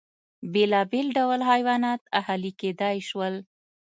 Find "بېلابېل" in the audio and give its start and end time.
0.53-1.07